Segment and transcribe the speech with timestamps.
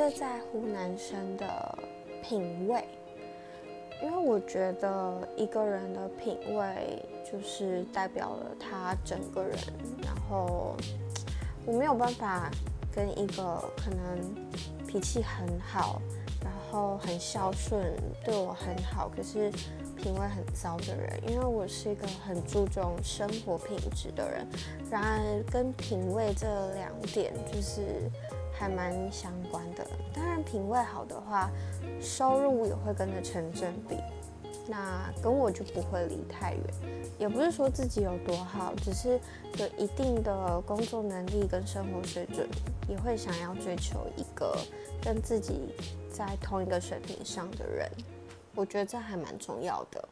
[0.00, 1.78] 最在乎男生的
[2.22, 2.82] 品味，
[4.02, 9.54] 因为我觉得一个人的品味就是代表了他整个人。
[10.02, 10.74] 然后
[11.66, 12.50] 我没有办法
[12.90, 14.34] 跟一个可能
[14.86, 16.00] 脾气很好，
[16.42, 17.94] 然后很孝顺，
[18.24, 19.50] 对我很好，可是
[19.98, 24.48] 品味很糟的人，因为我是一个很注重生活品质的人。
[24.90, 28.10] 然而跟品味这两点就是
[28.50, 29.86] 还蛮相关的。
[30.50, 31.50] 品味好的话，
[32.00, 33.96] 收入也会跟着成正比。
[34.68, 36.64] 那跟我就不会离太远，
[37.18, 39.18] 也不是说自己有多好，只是
[39.58, 42.48] 有一定的工作能力跟生活水准，
[42.88, 44.56] 也会想要追求一个
[45.02, 45.74] 跟自己
[46.08, 47.90] 在同一个水平上的人。
[48.54, 50.08] 我觉得这还蛮重要的。